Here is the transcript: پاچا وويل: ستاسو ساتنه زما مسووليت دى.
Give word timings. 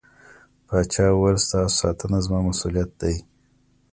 پاچا 0.67 1.05
وويل: 1.11 1.37
ستاسو 1.47 1.75
ساتنه 1.81 2.17
زما 2.25 2.39
مسووليت 2.47 2.89
دى. 3.01 3.15